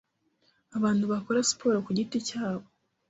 Abantu 0.77 1.03
bakora 1.11 1.47
siporo 1.49 1.77
ku 1.85 1.91
giti 1.97 2.17
cyabo 2.27 2.65